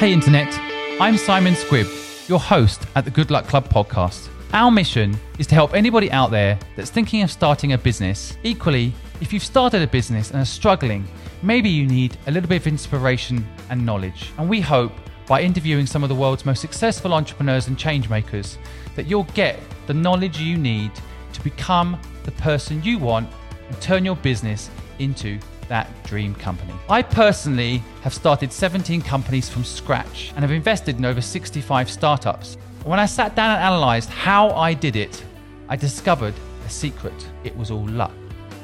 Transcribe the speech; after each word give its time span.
Hey, 0.00 0.14
Internet. 0.14 0.58
I'm 0.98 1.18
Simon 1.18 1.52
Squibb, 1.52 2.26
your 2.26 2.40
host 2.40 2.86
at 2.96 3.04
the 3.04 3.10
Good 3.10 3.30
Luck 3.30 3.46
Club 3.46 3.68
podcast. 3.68 4.30
Our 4.54 4.70
mission 4.70 5.14
is 5.38 5.46
to 5.48 5.54
help 5.54 5.74
anybody 5.74 6.10
out 6.10 6.30
there 6.30 6.58
that's 6.74 6.88
thinking 6.88 7.20
of 7.20 7.30
starting 7.30 7.74
a 7.74 7.78
business. 7.78 8.38
Equally, 8.42 8.94
if 9.20 9.30
you've 9.30 9.44
started 9.44 9.82
a 9.82 9.86
business 9.86 10.30
and 10.30 10.40
are 10.40 10.46
struggling, 10.46 11.06
maybe 11.42 11.68
you 11.68 11.86
need 11.86 12.16
a 12.28 12.30
little 12.30 12.48
bit 12.48 12.62
of 12.62 12.66
inspiration 12.66 13.46
and 13.68 13.84
knowledge. 13.84 14.32
And 14.38 14.48
we 14.48 14.62
hope 14.62 14.92
by 15.26 15.42
interviewing 15.42 15.84
some 15.84 16.02
of 16.02 16.08
the 16.08 16.14
world's 16.14 16.46
most 16.46 16.62
successful 16.62 17.12
entrepreneurs 17.12 17.68
and 17.68 17.76
changemakers 17.76 18.56
that 18.96 19.06
you'll 19.06 19.24
get 19.34 19.60
the 19.86 19.92
knowledge 19.92 20.40
you 20.40 20.56
need 20.56 20.92
to 21.34 21.44
become 21.44 22.00
the 22.24 22.32
person 22.32 22.82
you 22.82 22.96
want 22.96 23.28
and 23.68 23.78
turn 23.82 24.06
your 24.06 24.16
business 24.16 24.70
into 24.98 25.38
that 25.70 25.88
dream 26.04 26.34
company. 26.34 26.74
I 26.88 27.00
personally 27.00 27.82
have 28.02 28.12
started 28.12 28.52
17 28.52 29.00
companies 29.00 29.48
from 29.48 29.64
scratch 29.64 30.32
and 30.34 30.40
have 30.40 30.50
invested 30.50 30.98
in 30.98 31.04
over 31.06 31.22
65 31.22 31.88
startups. 31.88 32.58
When 32.84 32.98
I 32.98 33.06
sat 33.06 33.34
down 33.34 33.50
and 33.50 33.62
analyzed 33.62 34.10
how 34.10 34.50
I 34.50 34.74
did 34.74 34.96
it, 34.96 35.24
I 35.68 35.76
discovered 35.76 36.34
a 36.66 36.68
secret. 36.68 37.14
It 37.44 37.56
was 37.56 37.70
all 37.70 37.86
luck. 37.86 38.12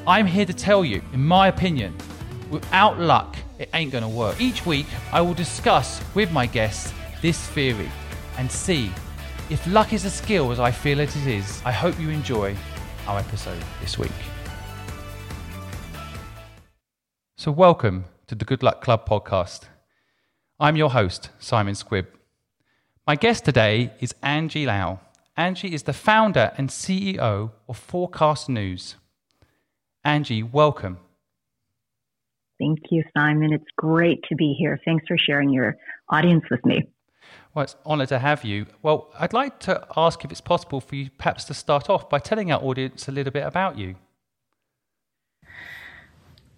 I'm 0.05 0.27
here 0.27 0.45
to 0.45 0.53
tell 0.53 0.85
you, 0.85 1.01
in 1.13 1.25
my 1.25 1.47
opinion, 1.47 1.95
without 2.51 2.99
luck, 2.99 3.37
it 3.57 3.69
ain't 3.73 3.91
gonna 3.91 4.09
work. 4.09 4.39
Each 4.39 4.65
week, 4.65 4.85
I 5.11 5.21
will 5.21 5.33
discuss 5.33 6.01
with 6.13 6.31
my 6.31 6.45
guests 6.45 6.93
this 7.21 7.39
theory 7.47 7.89
and 8.37 8.51
see 8.51 8.91
if 9.49 9.65
luck 9.65 9.93
is 9.93 10.03
a 10.03 10.09
skill 10.09 10.51
as 10.51 10.59
I 10.59 10.71
feel 10.71 10.99
it 10.99 11.15
is. 11.15 11.61
I 11.65 11.71
hope 11.71 11.97
you 11.99 12.09
enjoy 12.09 12.55
our 13.07 13.19
episode 13.19 13.63
this 13.81 13.97
week. 13.97 14.11
So, 17.39 17.51
welcome 17.51 18.05
to 18.25 18.33
the 18.33 18.45
Good 18.45 18.63
Luck 18.63 18.81
Club 18.81 19.07
podcast. 19.07 19.65
I'm 20.59 20.75
your 20.75 20.89
host, 20.89 21.29
Simon 21.37 21.75
Squibb. 21.75 22.07
My 23.05 23.15
guest 23.15 23.45
today 23.45 23.93
is 23.99 24.15
Angie 24.23 24.65
Lau. 24.65 25.01
Angie 25.37 25.71
is 25.71 25.83
the 25.83 25.93
founder 25.93 26.51
and 26.57 26.69
CEO 26.69 27.51
of 27.69 27.87
Forkast 27.87 28.49
News. 28.49 28.95
Angie, 30.03 30.41
welcome. 30.41 30.97
Thank 32.57 32.79
you, 32.89 33.03
Simon. 33.15 33.53
It's 33.53 33.71
great 33.77 34.23
to 34.29 34.35
be 34.35 34.55
here. 34.57 34.81
Thanks 34.83 35.05
for 35.07 35.15
sharing 35.15 35.51
your 35.51 35.77
audience 36.09 36.45
with 36.49 36.65
me. 36.65 36.89
Well, 37.53 37.65
it's 37.65 37.73
an 37.75 37.81
honor 37.85 38.07
to 38.07 38.17
have 38.17 38.45
you. 38.45 38.65
Well, 38.81 39.13
I'd 39.19 39.33
like 39.33 39.59
to 39.59 39.85
ask 39.95 40.25
if 40.25 40.31
it's 40.31 40.41
possible 40.41 40.81
for 40.81 40.95
you 40.95 41.11
perhaps 41.19 41.43
to 41.45 41.53
start 41.53 41.87
off 41.87 42.09
by 42.09 42.17
telling 42.17 42.51
our 42.51 42.63
audience 42.63 43.07
a 43.07 43.11
little 43.11 43.31
bit 43.31 43.45
about 43.45 43.77
you. 43.77 43.93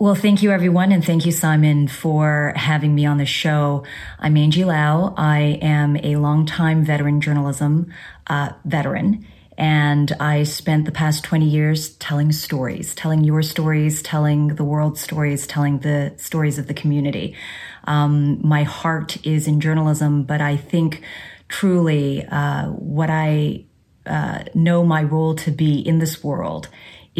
Well, 0.01 0.15
thank 0.15 0.41
you, 0.41 0.51
everyone, 0.51 0.93
and 0.93 1.03
thank 1.03 1.25
you, 1.25 1.33
Simon, 1.33 1.89
for 1.89 2.53
having 2.55 2.95
me 2.95 3.05
on 3.05 3.17
the 3.17 3.25
show. 3.25 3.83
I'm 4.17 4.37
Angie 4.37 4.63
Lau. 4.63 5.13
I 5.17 5.59
am 5.61 5.97
a 5.97 6.15
longtime 6.15 6.85
veteran 6.85 7.19
journalism 7.19 7.91
uh, 8.27 8.51
veteran, 8.63 9.27
and 9.57 10.09
I 10.17 10.43
spent 10.43 10.85
the 10.85 10.93
past 10.93 11.25
20 11.25 11.49
years 11.49 11.89
telling 11.97 12.31
stories, 12.31 12.95
telling 12.95 13.25
your 13.25 13.41
stories, 13.41 14.01
telling 14.01 14.55
the 14.55 14.63
world's 14.63 15.01
stories, 15.01 15.45
telling 15.45 15.79
the 15.79 16.13
stories 16.15 16.57
of 16.57 16.67
the 16.67 16.73
community. 16.73 17.35
Um, 17.83 18.39
my 18.41 18.63
heart 18.63 19.17
is 19.27 19.49
in 19.49 19.59
journalism, 19.59 20.23
but 20.23 20.39
I 20.39 20.55
think 20.55 21.03
truly 21.49 22.25
uh, 22.25 22.67
what 22.67 23.09
I 23.09 23.65
uh, 24.05 24.45
know 24.55 24.85
my 24.85 25.03
role 25.03 25.35
to 25.35 25.51
be 25.51 25.77
in 25.77 25.99
this 25.99 26.23
world 26.23 26.69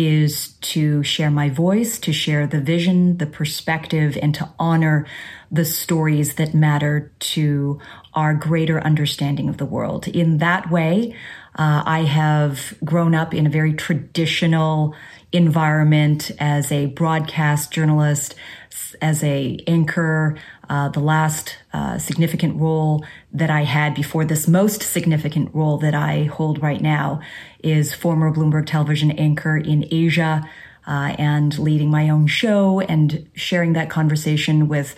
is 0.08 0.54
to 0.62 1.04
share 1.04 1.32
my 1.32 1.50
voice, 1.50 2.00
to 2.00 2.14
share 2.14 2.48
the 2.48 2.62
vision, 2.62 3.18
the 3.18 3.26
perspective, 3.26 4.18
and 4.22 4.34
to 4.36 4.50
honor 4.58 5.06
the 5.52 5.66
stories 5.66 6.36
that 6.36 6.54
matter 6.54 7.12
to 7.20 7.80
our 8.14 8.34
greater 8.34 8.80
understanding 8.82 9.50
of 9.50 9.58
the 9.58 9.66
world. 9.66 10.08
In 10.08 10.38
that 10.38 10.70
way, 10.70 11.16
uh, 11.56 11.84
I 11.86 12.04
have 12.04 12.74
grown 12.84 13.16
up 13.16 13.34
in 13.34 13.46
a 13.46 13.50
very 13.50 13.74
traditional 13.74 14.96
environment 15.32 16.32
as 16.40 16.72
a 16.72 16.88
broadcast 16.88 17.72
journalist, 17.72 18.36
as 19.02 19.24
a 19.24 19.60
anchor, 19.68 20.38
uh, 20.70 20.90
the 20.90 21.00
last 21.00 21.58
uh, 21.74 21.98
significant 21.98 22.60
role 22.60 23.04
that 23.34 23.50
I 23.50 23.64
had 23.64 23.96
before 23.96 24.24
this 24.24 24.48
most 24.48 24.84
significant 24.84 25.54
role 25.54 25.78
that 25.80 25.96
I 25.96 26.26
hold 26.26 26.62
right 26.62 26.82
now 26.82 27.22
is 27.64 27.94
former 27.94 28.32
Bloomberg 28.32 28.68
television 28.68 29.12
anchor 29.12 29.58
in 29.58 29.88
Asia 29.92 30.48
uh, 30.88 31.16
and 31.18 31.58
leading 31.58 31.90
my 31.90 32.10
own 32.10 32.28
show 32.28 32.80
and 32.82 33.28
sharing 33.34 33.74
that 33.74 33.90
conversation 33.90 34.68
with 34.68 34.96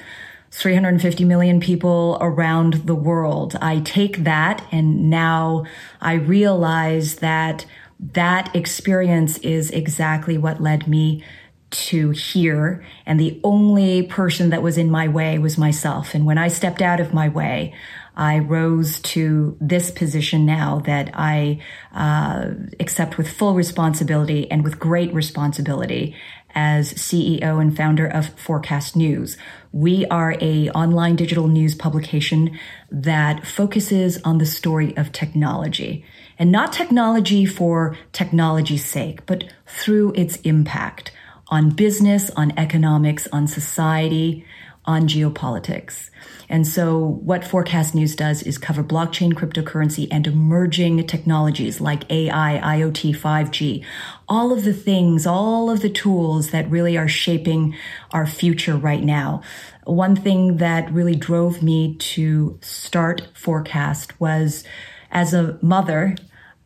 350 0.52 1.24
million 1.24 1.62
people 1.62 2.18
around 2.20 2.74
the 2.86 2.96
world. 2.96 3.56
I 3.62 3.80
take 3.80 4.26
that 4.26 4.66
and 4.72 5.09
now 5.09 5.66
I 6.02 6.14
realize 6.14 7.16
that 7.16 7.66
that 8.14 8.53
experience 8.56 9.38
is 9.40 9.72
exactly 9.72 10.38
what 10.38 10.62
led 10.62 10.88
me 10.88 11.24
to 11.72 12.12
here. 12.12 12.86
And 13.06 13.20
the 13.20 13.40
only 13.44 14.04
person 14.04 14.50
that 14.50 14.62
was 14.62 14.78
in 14.78 14.92
my 14.92 15.08
way 15.08 15.40
was 15.40 15.58
myself. 15.58 16.14
And 16.14 16.26
when 16.26 16.38
I 16.38 16.48
stepped 16.48 16.82
out 16.82 17.00
of 17.00 17.14
my 17.14 17.30
way, 17.30 17.74
I 18.16 18.40
rose 18.40 19.00
to 19.00 19.58
this 19.62 19.90
position 19.90 20.46
now 20.46 20.80
that 20.86 21.12
I 21.14 21.62
uh, 21.94 22.52
accept 22.80 23.18
with 23.18 23.32
full 23.32 23.56
responsibility 23.56 24.52
and 24.52 24.64
with 24.64 24.80
great 24.80 25.14
responsibility 25.14 26.16
as 26.54 26.94
CEO 26.94 27.62
and 27.62 27.76
founder 27.76 28.06
of 28.06 28.36
Forkast 28.36 28.96
News. 28.98 29.38
We 29.72 30.06
are 30.08 30.36
a 30.42 30.70
online 30.72 31.16
digital 31.16 31.48
news 31.48 31.74
publication 31.74 32.59
that 32.92 33.48
focuses 33.48 34.22
on 34.24 34.38
the 34.38 34.46
story 34.46 34.96
of 34.98 35.14
technology 35.14 36.03
and 36.38 36.52
not 36.52 36.74
technology 36.74 37.46
for 37.46 37.98
technology's 38.12 38.84
sake, 38.84 39.26
but 39.26 39.46
through 39.66 40.12
its 40.16 40.36
impact 40.38 41.12
on 41.52 41.70
business, 41.70 42.32
on 42.32 42.58
economics, 42.58 43.28
on 43.34 43.46
society, 43.46 44.46
on 44.86 45.08
geopolitics. 45.08 46.10
And 46.50 46.66
so 46.66 46.98
what 47.24 47.42
Forkast 47.42 47.94
News 47.94 48.16
does 48.16 48.42
is 48.42 48.58
cover 48.58 48.84
blockchain, 48.84 49.34
cryptocurrency, 49.34 50.08
and 50.10 50.26
emerging 50.26 51.06
technologies 51.08 51.80
like 51.80 52.10
AI, 52.12 52.60
IoT, 52.64 53.16
5G, 53.16 53.86
all 54.28 54.52
of 54.52 54.64
the 54.64 54.74
things, 54.74 55.28
all 55.28 55.70
of 55.70 55.82
the 55.82 55.90
tools 55.90 56.50
that 56.50 56.70
really 56.70 56.98
are 56.98 57.08
shaping 57.08 57.76
our 58.12 58.26
future 58.26 58.76
right 58.76 59.04
now. 59.04 59.42
One 59.84 60.16
thing 60.16 60.58
that 60.58 60.92
really 60.92 61.16
drove 61.16 61.62
me 61.62 61.96
to 61.96 62.58
start 62.62 63.28
Forkast 63.34 64.14
was 64.20 64.64
as 65.12 65.34
a 65.34 65.60
mother 65.62 66.16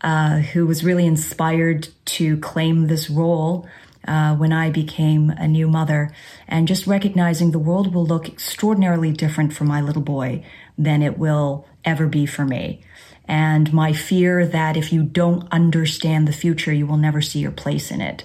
uh, 0.02 0.38
who 0.38 0.66
was 0.66 0.84
really 0.84 1.06
inspired 1.06 1.90
to 2.06 2.38
claim 2.38 2.88
this 2.88 3.10
role 3.10 3.68
uh, 4.08 4.36
when 4.36 4.54
I 4.54 4.70
became 4.70 5.30
a 5.30 5.48
new 5.48 5.68
mother, 5.68 6.12
and 6.48 6.68
just 6.68 6.88
recognizing 6.88 7.52
the 7.52 7.60
world 7.60 7.94
will 7.94 8.06
look 8.06 8.28
extraordinarily 8.28 9.12
different 9.12 9.54
for 9.54 9.64
my 9.64 9.82
little 9.82 10.02
boy 10.02 10.44
than 10.78 11.02
it 11.02 11.18
will 11.18 11.66
ever 11.84 12.08
be 12.08 12.26
for 12.26 12.46
me. 12.46 12.82
And 13.28 13.74
my 13.74 13.94
fear 13.94 14.46
that 14.46 14.78
if 14.78 14.94
you 14.94 15.04
don't 15.04 15.48
understand 15.52 16.28
the 16.28 16.34
future, 16.34 16.74
you 16.74 16.86
will 16.86 16.98
never 16.98 17.22
see 17.22 17.40
your 17.40 17.52
place 17.52 17.92
in 17.92 18.02
it. 18.02 18.24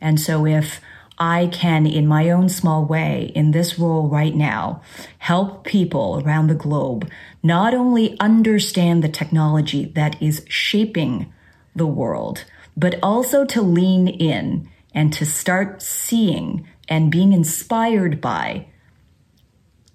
And 0.00 0.20
so 0.20 0.46
if 0.46 0.80
I 1.18 1.46
can, 1.46 1.86
in 1.86 2.06
my 2.06 2.30
own 2.30 2.48
small 2.48 2.84
way, 2.84 3.30
in 3.34 3.52
this 3.52 3.78
role 3.78 4.08
right 4.08 4.34
now, 4.34 4.82
help 5.18 5.64
people 5.64 6.20
around 6.24 6.48
the 6.48 6.54
globe 6.54 7.10
not 7.42 7.74
only 7.74 8.18
understand 8.18 9.02
the 9.02 9.08
technology 9.08 9.84
that 9.94 10.20
is 10.20 10.44
shaping 10.48 11.32
the 11.76 11.86
world, 11.86 12.44
but 12.76 12.98
also 13.02 13.44
to 13.44 13.62
lean 13.62 14.08
in 14.08 14.68
and 14.94 15.12
to 15.14 15.26
start 15.26 15.82
seeing 15.82 16.66
and 16.88 17.10
being 17.10 17.32
inspired 17.32 18.20
by 18.20 18.66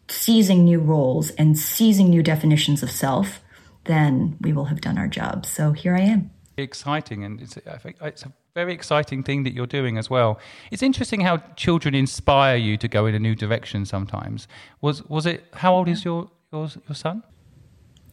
seizing 0.10 0.64
new 0.64 0.80
roles 0.80 1.32
and 1.32 1.58
seizing 1.58 2.10
new 2.10 2.24
definitions 2.24 2.82
of 2.82 2.90
self, 2.90 3.42
then 3.86 4.38
we 4.42 4.54
will 4.54 4.66
have 4.66 4.82
done 4.82 4.98
our 4.98 5.08
job. 5.08 5.46
So 5.46 5.72
here 5.72 5.96
I 5.96 6.02
am. 6.02 6.32
Exciting, 6.58 7.24
and 7.24 7.40
it's, 7.40 7.58
it's 7.58 8.24
a 8.24 8.34
very 8.56 8.74
exciting 8.74 9.22
thing 9.22 9.44
that 9.44 9.54
you're 9.54 9.68
doing 9.68 9.98
as 9.98 10.10
well. 10.10 10.40
It's 10.72 10.82
interesting 10.82 11.22
how 11.22 11.38
children 11.56 11.94
inspire 11.94 12.58
you 12.58 12.78
to 12.78 12.88
go 12.88 13.06
in 13.06 13.14
a 13.14 13.20
new 13.20 13.36
direction. 13.36 13.86
Sometimes 13.86 14.48
was 14.82 15.04
was 15.04 15.28
it? 15.28 15.44
How 15.54 15.76
old 15.76 15.88
is 15.88 16.04
your 16.04 16.32
your, 16.52 16.68
your 16.88 16.96
son? 16.96 17.22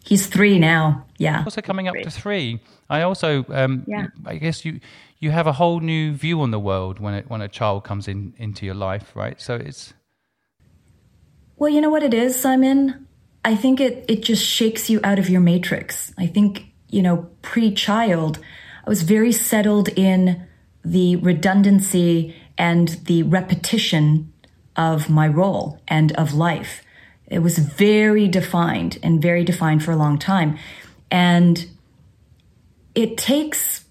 He's 0.05 0.27
three 0.27 0.59
now. 0.59 1.06
Yeah. 1.19 1.43
Also 1.45 1.62
coming 1.62 1.89
up 1.89 1.95
to 1.95 2.11
three. 2.11 2.61
I 2.91 3.03
also, 3.03 3.45
um, 3.49 3.85
yeah. 3.87 4.09
I 4.27 4.37
guess 4.37 4.65
you 4.65 4.81
you 5.19 5.31
have 5.31 5.47
a 5.47 5.53
whole 5.53 5.81
new 5.81 6.12
view 6.12 6.43
on 6.43 6.51
the 6.51 6.59
world 6.59 7.01
when 7.01 7.15
it, 7.15 7.31
when 7.31 7.41
a 7.41 7.49
child 7.49 7.85
comes 7.85 8.06
in 8.06 8.35
into 8.37 8.67
your 8.67 8.75
life, 8.75 9.17
right? 9.17 9.41
So 9.41 9.55
it's. 9.55 9.95
Well, 11.56 11.71
you 11.71 11.81
know 11.81 11.91
what 11.91 12.03
it 12.03 12.12
is, 12.12 12.39
Simon. 12.39 13.06
I 13.45 13.56
think 13.56 13.81
it 13.81 14.05
it 14.09 14.23
just 14.23 14.45
shakes 14.45 14.91
you 14.91 15.01
out 15.03 15.19
of 15.19 15.31
your 15.31 15.41
matrix. 15.41 16.12
I 16.19 16.27
think 16.27 16.75
you 16.95 17.03
know, 17.03 17.29
pre-child, 17.43 18.39
I 18.87 18.89
was 18.89 19.03
very 19.03 19.33
settled 19.33 19.89
in 19.89 20.47
the 20.85 21.17
redundancy 21.17 22.37
and 22.57 22.89
the 23.07 23.25
repetition 23.25 24.33
of 24.77 25.11
my 25.11 25.27
role 25.27 25.81
and 25.89 26.12
of 26.12 26.35
life 26.35 26.84
It 27.35 27.43
was 27.43 27.59
very 27.59 28.29
defined 28.29 28.99
and 29.03 29.21
very 29.21 29.43
defined 29.43 29.83
for 29.83 29.91
a 29.91 29.97
long 29.97 30.19
time. 30.19 30.57
And 31.11 31.67
it 32.95 33.17
takes 33.17 33.85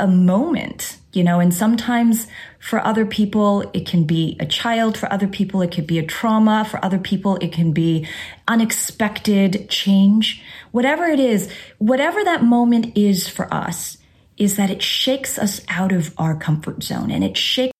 a 0.00 0.08
moment, 0.08 0.98
you 1.12 1.22
know, 1.22 1.38
and 1.38 1.54
sometimes 1.54 2.26
for 2.58 2.84
other 2.84 3.06
people, 3.06 3.70
it 3.72 3.86
can 3.86 4.02
be 4.02 4.36
a 4.40 4.46
child. 4.46 4.98
For 4.98 5.10
other 5.12 5.28
people, 5.28 5.62
it 5.62 5.70
could 5.70 5.86
be 5.86 6.00
a 6.00 6.02
trauma. 6.04 6.66
For 6.68 6.84
other 6.84 6.98
people, 6.98 7.36
it 7.36 7.52
can 7.52 7.72
be 7.72 8.04
unexpected 8.48 9.70
change. 9.70 10.42
Whatever 10.72 11.04
it 11.04 11.20
is, 11.20 11.48
whatever 11.78 12.24
that 12.24 12.42
moment 12.42 12.98
is 12.98 13.28
for 13.28 13.52
us, 13.54 13.96
is 14.36 14.56
that 14.56 14.70
it 14.70 14.82
shakes 14.82 15.38
us 15.38 15.60
out 15.68 15.92
of 15.92 16.12
our 16.18 16.34
comfort 16.34 16.82
zone 16.82 17.12
and 17.12 17.22
it 17.22 17.36
shakes 17.36 17.75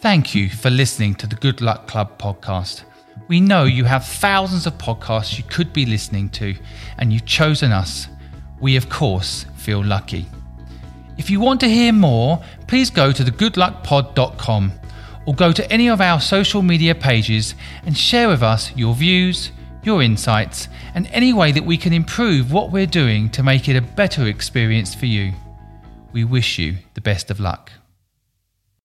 Thank 0.00 0.34
you 0.34 0.50
for 0.50 0.68
listening 0.68 1.14
to 1.16 1.26
the 1.26 1.36
Good 1.36 1.60
Luck 1.60 1.86
Club 1.86 2.18
podcast. 2.18 2.82
We 3.28 3.40
know 3.40 3.64
you 3.64 3.84
have 3.84 4.04
thousands 4.04 4.66
of 4.66 4.74
podcasts 4.74 5.38
you 5.38 5.44
could 5.44 5.72
be 5.72 5.86
listening 5.86 6.28
to, 6.30 6.56
and 6.98 7.12
you've 7.12 7.24
chosen 7.24 7.70
us. 7.70 8.08
We, 8.60 8.76
of 8.76 8.88
course, 8.88 9.46
feel 9.56 9.84
lucky. 9.84 10.26
If 11.18 11.30
you 11.30 11.40
want 11.40 11.60
to 11.60 11.68
hear 11.68 11.92
more, 11.92 12.42
please 12.66 12.90
go 12.90 13.12
to 13.12 13.22
thegoodluckpod.com 13.22 14.72
or 15.26 15.34
go 15.34 15.52
to 15.52 15.72
any 15.72 15.88
of 15.88 16.00
our 16.00 16.20
social 16.20 16.62
media 16.62 16.94
pages 16.94 17.54
and 17.84 17.96
share 17.96 18.28
with 18.28 18.42
us 18.42 18.74
your 18.76 18.94
views, 18.94 19.52
your 19.84 20.02
insights, 20.02 20.68
and 20.94 21.06
any 21.12 21.32
way 21.32 21.52
that 21.52 21.64
we 21.64 21.76
can 21.76 21.92
improve 21.92 22.52
what 22.52 22.72
we're 22.72 22.86
doing 22.86 23.30
to 23.30 23.42
make 23.42 23.68
it 23.68 23.76
a 23.76 23.82
better 23.82 24.26
experience 24.26 24.94
for 24.94 25.06
you. 25.06 25.32
We 26.12 26.24
wish 26.24 26.58
you 26.58 26.78
the 26.94 27.00
best 27.00 27.30
of 27.30 27.40
luck. 27.40 27.70